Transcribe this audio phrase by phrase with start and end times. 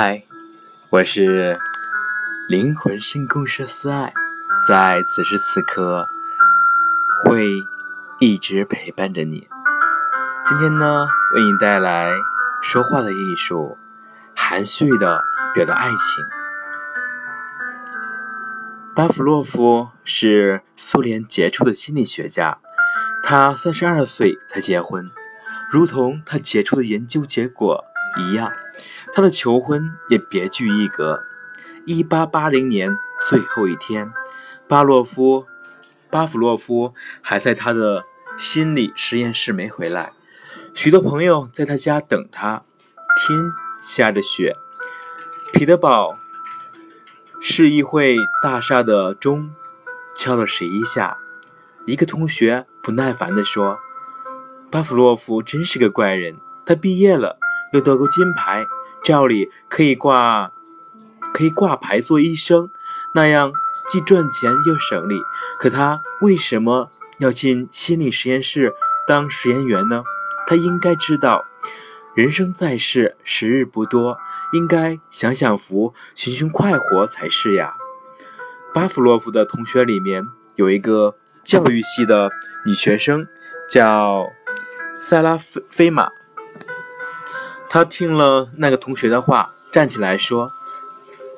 [0.00, 0.22] 嗨，
[0.90, 1.58] 我是
[2.48, 4.14] 灵魂深空社思爱，
[4.64, 6.06] 在此时此刻
[7.24, 7.48] 会
[8.20, 9.48] 一直陪伴着你。
[10.46, 12.12] 今天呢，为你带来
[12.62, 13.76] 说话的艺术，
[14.36, 15.20] 含蓄的
[15.52, 16.24] 表达爱情。
[18.94, 22.58] 巴甫洛夫是苏联杰出的心理学家，
[23.20, 25.10] 他三十二岁才结婚，
[25.68, 27.84] 如同他杰出的研究结果
[28.16, 28.48] 一样。
[29.12, 31.22] 他的求婚也别具一格。
[31.84, 34.12] 一八八零年最后一天，
[34.66, 35.46] 巴洛夫、
[36.10, 38.04] 巴甫洛夫还在他的
[38.36, 40.12] 心理实验室没回来，
[40.74, 42.62] 许多朋友在他家等他。
[43.20, 43.36] 天
[43.80, 44.54] 下着雪，
[45.52, 46.16] 彼得堡
[47.40, 49.50] 市议会大厦的钟
[50.14, 51.18] 敲了十一下。
[51.84, 53.78] 一个同学不耐烦地说
[54.70, 57.38] ：“巴甫洛夫真是个怪人，他毕业了，
[57.72, 58.64] 又得过金牌。”
[59.02, 60.52] 照理可以挂，
[61.32, 62.70] 可以挂牌做医生，
[63.14, 63.52] 那样
[63.88, 65.20] 既赚钱又省力。
[65.58, 68.74] 可他为什么要进心理实验室
[69.06, 70.02] 当实验员呢？
[70.46, 71.44] 他应该知道，
[72.14, 74.18] 人生在世时日不多，
[74.52, 77.76] 应该享享福、寻寻快活才是呀。
[78.74, 82.30] 巴甫洛夫的同学里面有一个教育系的
[82.66, 83.26] 女学生，
[83.70, 84.26] 叫
[84.98, 86.08] 塞拉菲菲玛。
[87.70, 90.52] 他听了那个同学的话，站起来说：“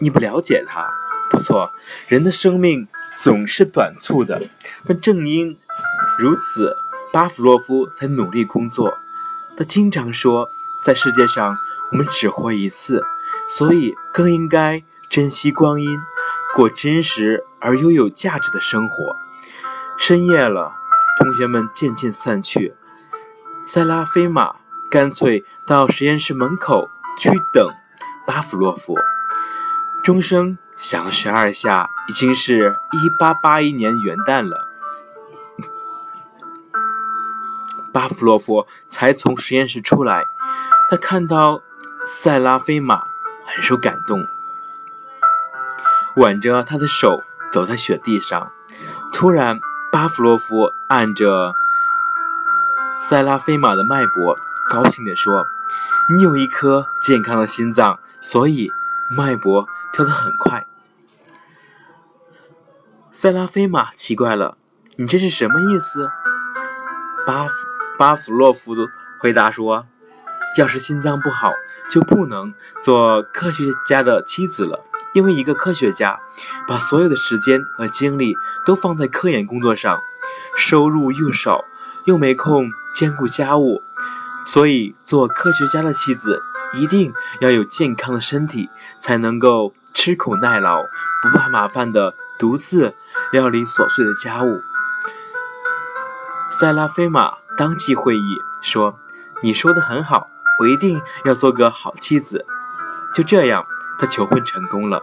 [0.00, 0.86] 你不了解他。
[1.31, 1.70] 不错，
[2.09, 2.86] 人的生命
[3.20, 4.42] 总是短促的。
[4.86, 5.58] 但正因
[6.19, 6.77] 如此，
[7.12, 8.97] 巴甫洛夫才努力工作。
[9.56, 10.48] 他经常说，
[10.84, 11.56] 在世界上
[11.92, 13.03] 我们只活一次，
[13.48, 15.98] 所以更应该珍惜光阴，
[16.55, 19.17] 过真实而又有价值的生活。”
[19.98, 20.73] 深夜了，
[21.19, 22.75] 同学们渐渐散去。
[23.67, 24.59] 塞拉菲玛。
[24.91, 27.70] 干脆到实验室门口去等
[28.27, 28.98] 巴甫洛夫。
[30.02, 34.67] 钟声响了十二下，已经是一八八一年元旦了。
[37.92, 40.24] 巴甫洛夫才从实验室出来，
[40.89, 41.61] 他看到
[42.06, 43.02] 塞拉菲玛，
[43.46, 44.27] 很受感动，
[46.17, 48.50] 挽着她的手走在雪地上。
[49.12, 49.61] 突然，
[49.92, 51.52] 巴甫洛夫按着
[53.00, 54.39] 塞拉菲玛的脉搏。
[54.70, 55.48] 高兴地说
[56.14, 58.70] ：“你有一颗健康的心脏，所以
[59.11, 60.64] 脉搏跳得很快。”
[63.11, 64.57] 塞拉菲玛奇怪了
[64.95, 66.09] ：“你这是什么意思？”
[67.27, 67.53] 巴甫
[67.98, 68.77] 巴甫洛夫
[69.19, 69.86] 回答说
[70.57, 71.53] ：“要是心脏不好，
[71.91, 74.79] 就不能做科学家的妻子了，
[75.14, 76.20] 因为一个科学家
[76.69, 80.01] 把所有的时间和精力都放在科研工作上，
[80.57, 81.64] 收入又少，
[82.07, 83.83] 又没空兼顾家务。”
[84.46, 86.42] 所以，做科学家的妻子
[86.74, 88.68] 一定要有健康的身体，
[89.01, 90.83] 才能够吃苦耐劳、
[91.23, 92.95] 不怕麻烦的独自
[93.33, 94.61] 料理琐碎的家务。
[96.50, 98.98] 塞拉菲玛当即会意说
[99.42, 102.45] ：“你说的很好，我一定要做个好妻子。”
[103.14, 103.64] 就这样，
[103.98, 105.02] 他求婚成功了。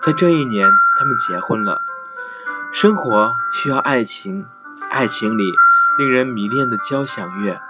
[0.00, 1.82] 在这一年，他们结婚了。
[2.72, 4.46] 生活需要爱情，
[4.90, 5.54] 爱情里
[5.98, 7.60] 令人迷恋的交响乐。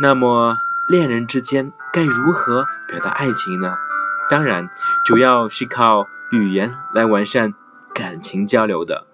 [0.00, 3.76] 那么，恋人之间该如何表达爱情呢？
[4.28, 4.68] 当然，
[5.04, 7.54] 主要是靠语言来完善
[7.94, 9.06] 感情交流的。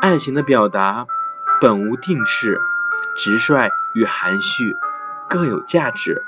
[0.00, 1.06] 爱情的表达
[1.60, 2.60] 本无定式，
[3.16, 4.76] 直率与含蓄
[5.28, 6.22] 各有价值。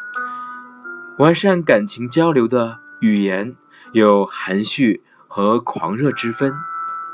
[1.18, 3.54] 完善感情交流的语言
[3.92, 6.52] 有含蓄和狂热之分。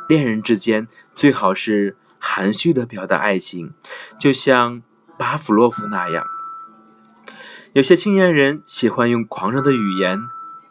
[0.09, 3.75] 恋人之间最好是含蓄的表达爱情，
[4.19, 4.81] 就像
[5.19, 6.25] 巴甫洛夫那样。
[7.75, 10.19] 有些青年人喜欢用狂热的语言、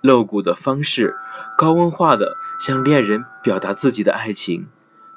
[0.02, 1.16] 露骨的方式、
[1.56, 4.68] 高温化的向恋人表达自己的爱情，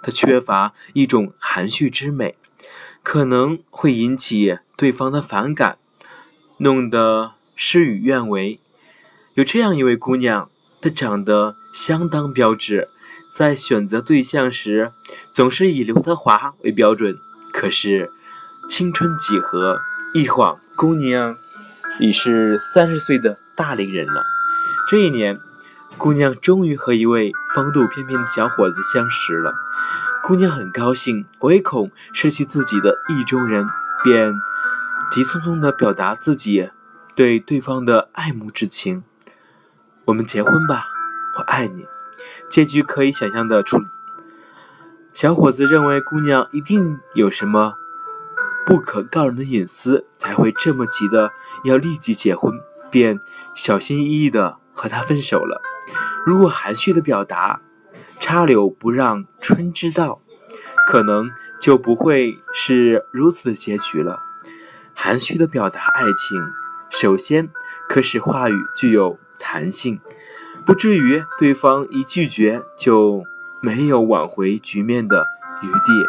[0.02, 2.36] 他缺乏一种含蓄之美，
[3.02, 5.78] 可能会引起对方的反感，
[6.58, 8.60] 弄得事与愿违。
[9.34, 10.50] 有这样一位姑娘，
[10.82, 12.88] 她长得相当标致，
[13.34, 14.92] 在选择对象时
[15.32, 17.16] 总是以刘德华为标准。
[17.52, 18.10] 可是
[18.68, 19.80] 青春几何，
[20.12, 21.36] 一晃姑娘。
[22.00, 24.22] 已是三十岁的大龄人了。
[24.88, 25.38] 这一年，
[25.98, 29.52] 姑娘终于和一位风度翩翩的小伙子相识了。
[30.22, 33.66] 姑娘很高兴，唯恐失去自己的意中人，
[34.02, 34.32] 便
[35.12, 36.70] 急匆匆地表达自己
[37.14, 39.04] 对对方的爱慕之情
[40.06, 40.86] ：“我们结婚吧，
[41.36, 41.86] 我爱你。”
[42.50, 43.78] 结局可以想象得出。
[45.12, 47.74] 小伙子认为姑娘一定有什么。
[48.66, 51.30] 不可告人的隐私才会这么急的
[51.64, 52.52] 要立即结婚，
[52.90, 53.18] 便
[53.54, 55.60] 小心翼翼的和他分手了。
[56.24, 57.60] 如果含蓄的表达
[58.20, 60.20] “插柳不让春知道”，
[60.86, 61.30] 可能
[61.60, 64.20] 就不会是如此的结局了。
[64.94, 66.38] 含蓄的表达爱情，
[66.90, 67.48] 首先
[67.88, 69.98] 可使话语具有弹性，
[70.66, 73.24] 不至于对方一拒绝就
[73.62, 75.24] 没有挽回局面的
[75.62, 76.06] 余地。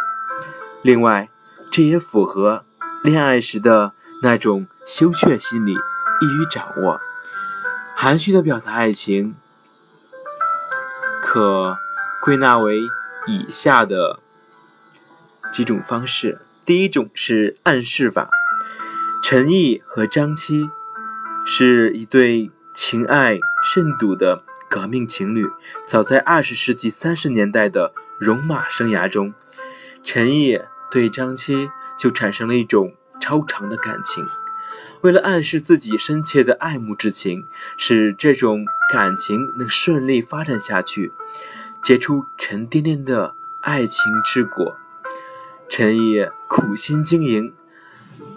[0.81, 1.30] 另外，
[1.71, 2.65] 这也符合
[3.01, 7.00] 恋爱时的那种羞怯心理，易于掌握。
[7.95, 9.35] 含蓄的表达爱情，
[11.21, 11.77] 可
[12.21, 12.81] 归纳为
[13.27, 14.19] 以下的
[15.53, 16.41] 几种方式。
[16.65, 18.29] 第一种是暗示法。
[19.24, 20.69] 陈毅和张七
[21.45, 25.47] 是一对情爱甚笃的革命情侣。
[25.88, 29.33] 早在二十世纪三十年代的戎马生涯中，
[30.03, 30.59] 陈毅
[30.91, 34.27] 对张七就产生了一种超长的感情。
[35.01, 37.47] 为了暗示自己深切的爱慕之情，
[37.77, 41.11] 使这种感情能顺利发展下去，
[41.81, 43.33] 结出沉甸甸的
[43.63, 44.75] 爱情之果，
[45.67, 47.53] 陈毅苦心经营，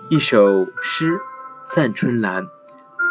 [0.08, 1.12] 一首诗
[1.66, 2.44] 《赞春兰》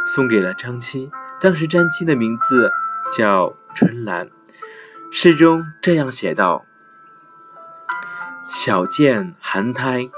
[0.08, 1.12] 送给了张七。
[1.40, 2.72] 当时张七的名字
[3.16, 4.30] 叫春兰，
[5.12, 6.66] 诗中这样写道
[8.54, 10.10] ：“小见寒胎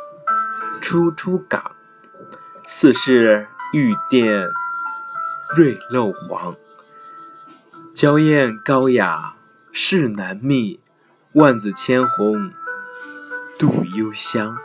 [0.81, 1.71] 初出港。”
[2.67, 4.49] 似是玉殿
[5.55, 6.55] 瑞漏黄，
[7.93, 9.35] 娇艳高雅
[9.71, 10.79] 世难觅，
[11.33, 12.51] 万紫千红
[13.59, 14.57] 度幽香。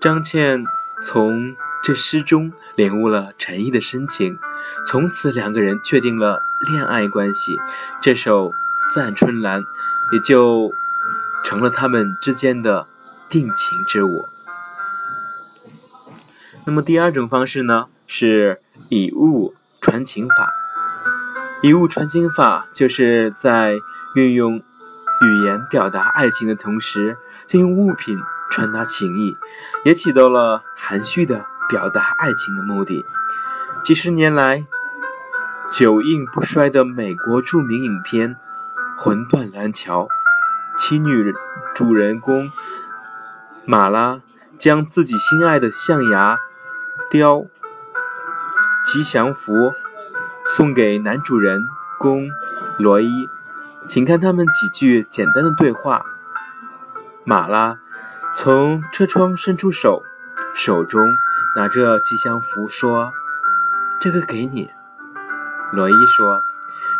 [0.00, 0.64] 张倩
[1.02, 4.38] 从这诗中领悟了陈毅的深情，
[4.86, 7.56] 从此两个人确定了恋爱关系。
[8.00, 8.50] 这首
[8.94, 9.60] 《赞春兰》
[10.12, 10.72] 也就
[11.44, 12.88] 成了他们之间的
[13.28, 14.24] 定情之物。
[16.64, 20.50] 那么第二种方式呢，是以物传情法。
[21.62, 23.78] 以物传情法就是在
[24.16, 27.16] 运用语言表达爱情的同时，
[27.46, 28.18] 就用物品
[28.50, 29.36] 传达情意，
[29.84, 33.04] 也起到了含蓄的表达爱情的目的。
[33.82, 34.64] 几十年来，
[35.70, 38.36] 久映不衰的美国著名影片
[38.98, 40.04] 《魂断蓝桥》，
[40.86, 41.32] 其女
[41.74, 42.52] 主人公
[43.64, 44.20] 马拉
[44.58, 46.36] 将自己心爱的象牙。
[47.08, 47.46] 雕
[48.84, 49.72] 吉祥符
[50.46, 51.62] 送给男主人
[51.98, 52.28] 公
[52.78, 53.30] 罗伊，
[53.88, 56.04] 请看他们几句简单的对话。
[57.24, 57.78] 马拉
[58.36, 60.02] 从车窗伸出手，
[60.54, 61.16] 手中
[61.56, 63.10] 拿着吉祥符，说
[63.98, 64.68] ：“这个给你。”
[65.72, 66.42] 罗伊说：“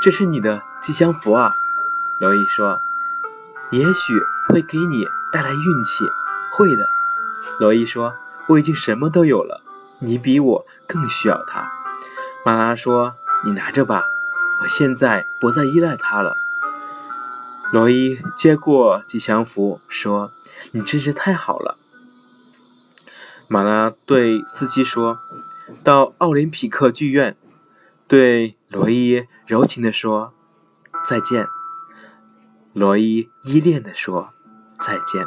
[0.01, 1.53] 这是你的吉祥符啊。”
[2.19, 2.81] 罗伊说
[3.71, 4.15] ：“也许
[4.49, 6.05] 会给你带来运气。”
[6.53, 6.87] 会的。
[7.61, 8.15] 罗伊说
[8.49, 9.61] ：“我已经什么都有了。”
[10.01, 11.71] 你比我更需要它，
[12.45, 13.15] 马拉说
[13.47, 14.03] ：“你拿着吧，
[14.61, 16.37] 我现在不再依赖它了。”
[17.73, 20.31] 罗伊接过吉祥符，说
[20.73, 21.77] ：“你真是太好了。”
[23.49, 25.21] 马拉对司机说
[25.83, 27.37] ：“到奥林匹克剧院。”
[28.07, 30.35] 对罗伊柔情地说
[31.07, 31.47] ：“再见。”
[32.75, 34.35] 罗伊依恋地说
[34.81, 35.25] ：“再见。”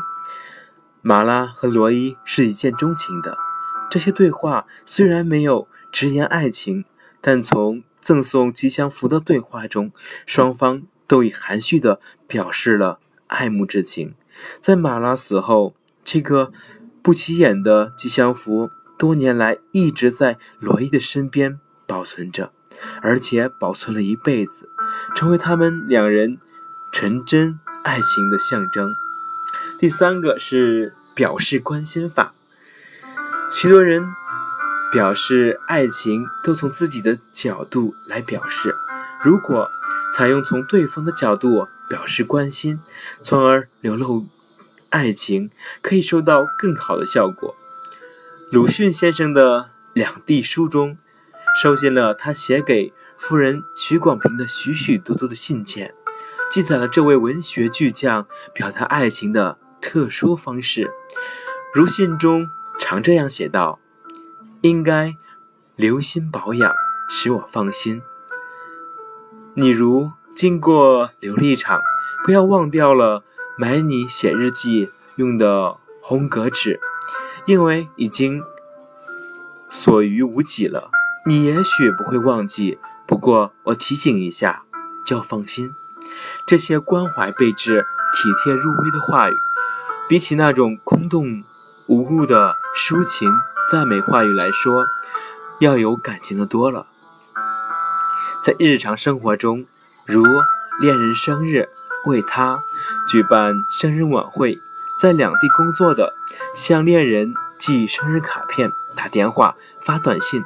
[1.01, 3.37] 马拉和罗伊是一见钟情的。
[3.89, 6.83] 这些对话虽然没有直言爱情，
[7.21, 9.93] 但从赠送吉祥符的对话中，
[10.25, 14.13] 双方都以含蓄地表示了爱慕之情。
[14.59, 15.73] 在马拉死后，
[16.03, 16.51] 这个
[17.01, 22.51] 不起眼的吉祥符多年来一直在罗伊的身边保存着，
[23.01, 24.69] 而且保存了一辈子，
[25.15, 26.37] 成为他们两人
[26.91, 28.95] 纯真爱情的象征。
[29.79, 32.33] 第三个是表示关心法。
[33.51, 34.03] 许多人
[34.91, 38.75] 表示爱情都从自己的角度来表示，
[39.23, 39.69] 如果
[40.13, 42.79] 采用从对方的角度表示关心，
[43.23, 44.25] 从而流露
[44.89, 45.49] 爱情，
[45.81, 47.55] 可以收到更好的效果。
[48.51, 49.59] 鲁迅先生的
[49.93, 50.97] 《两地书》中，
[51.61, 55.93] 收进了他写给夫人许广平的许许多多的信件，
[56.49, 60.89] 记载了这位文学巨匠表达爱情的特殊方式，
[61.73, 62.49] 如信中。
[62.79, 63.79] 常这样写道
[64.61, 65.17] ：“应该
[65.75, 66.71] 留心保养，
[67.09, 68.03] 使我放心。
[69.55, 71.81] 你如经过琉璃厂，
[72.23, 73.23] 不要忘掉了
[73.57, 76.79] 买你写日记用的红格纸，
[77.47, 78.43] 因为已经
[79.69, 80.91] 所余无几了。
[81.25, 82.77] 你也许不会忘记，
[83.07, 84.63] 不过我提醒一下，
[85.03, 85.73] 叫放心。
[86.45, 89.33] 这些关怀备至、体贴入微的话语，
[90.07, 91.43] 比起那种空洞。”
[91.87, 93.31] 无物的抒情
[93.71, 94.85] 赞美话语来说，
[95.61, 96.85] 要有感情的多了。
[98.43, 99.65] 在日常生活中，
[100.05, 100.21] 如
[100.81, 101.69] 恋人生日，
[102.07, 102.59] 为他
[103.09, 104.57] 举办生日晚会；
[105.01, 106.13] 在两地工作的，
[106.57, 109.55] 向恋人寄生日卡片、打电话、
[109.85, 110.43] 发短信、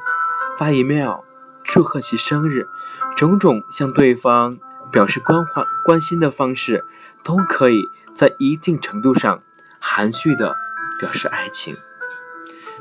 [0.56, 1.22] 发 email，
[1.64, 2.68] 祝贺其生日。
[3.16, 4.58] 种种向对方
[4.92, 6.84] 表示关怀、关心的方式，
[7.24, 9.42] 都可以在一定程度上
[9.80, 10.56] 含蓄的
[10.98, 11.74] 表示爱情。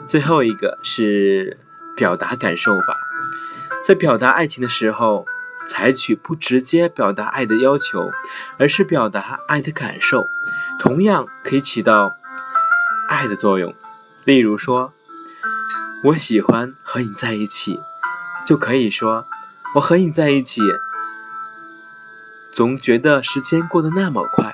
[0.05, 1.57] 最后一个是
[1.95, 2.97] 表达感受法，
[3.85, 5.25] 在表达爱情的时候，
[5.67, 8.11] 采取不直接表达爱的要求，
[8.57, 10.27] 而是表达爱的感受，
[10.79, 12.15] 同样可以起到
[13.07, 13.73] 爱的作用。
[14.25, 14.91] 例如说，
[16.03, 17.79] 我喜欢和你在一起，
[18.45, 19.25] 就可以说。
[19.75, 20.61] 我和你在一起，
[22.53, 24.53] 总觉得时间过得那么快，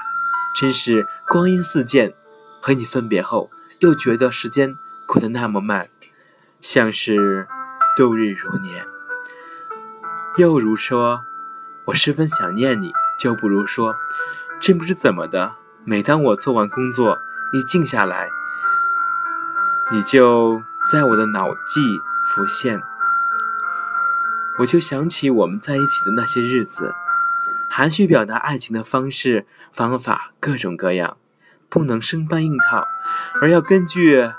[0.55, 2.11] 真是光阴似箭；
[2.61, 3.49] 和你分别后，
[3.79, 4.77] 又觉得时间
[5.07, 5.89] 过得那么慢，
[6.61, 7.47] 像是
[7.95, 8.85] 度日如年。
[10.37, 11.25] 又如说，
[11.85, 13.95] 我十分想念你，就不如说，
[14.59, 17.19] 真不知怎么的，每当我做完工作，
[17.51, 18.29] 一静下来，
[19.91, 20.61] 你就
[20.91, 21.81] 在我的脑际
[22.23, 22.79] 浮现。
[24.59, 26.93] 我就想起我们在一起的那些日子，
[27.69, 31.17] 含蓄表达爱情的方式方法各种各样，
[31.69, 32.85] 不能生搬硬套，
[33.41, 34.31] 而要根据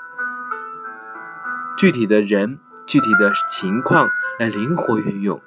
[1.77, 4.09] 具体的人、具体的情况
[4.39, 5.41] 来灵活运用。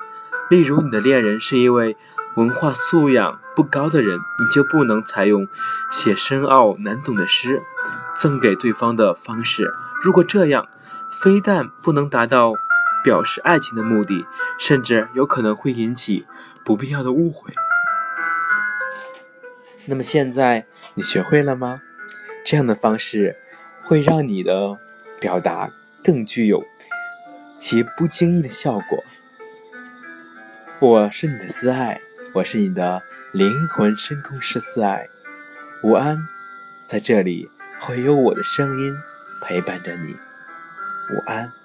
[0.49, 1.97] 例如，你的恋人是一位
[2.37, 5.47] 文化素养不高的人，你就不能采用
[5.91, 7.63] 写深奥难懂的诗
[8.19, 9.73] 赠给对方的方式。
[10.01, 10.67] 如果这样，
[11.23, 12.55] 非但不能达到。
[13.05, 14.25] 表示爱情的目的，
[14.61, 16.25] 甚至有可能会引起
[16.65, 17.53] 不必要的误会。
[19.87, 21.83] 那么现在你学会了吗？
[22.45, 23.37] 这样的方式
[23.85, 24.79] 会让你的
[25.21, 25.71] 表达
[26.03, 26.65] 更具有
[27.61, 29.05] 其不经意的效果。
[30.81, 32.01] 我是你的思爱，
[32.35, 33.01] 我是你的
[33.33, 35.07] 灵魂深空师思爱。
[35.85, 36.19] 午安，
[36.89, 37.49] 在这里
[37.81, 38.95] 会有我的声音
[39.43, 40.13] 陪伴着你。
[40.13, 41.62] 午安。